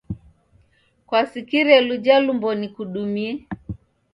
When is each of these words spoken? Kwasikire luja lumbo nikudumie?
Kwasikire 1.07 1.73
luja 1.87 2.15
lumbo 2.25 2.49
nikudumie? 2.59 3.31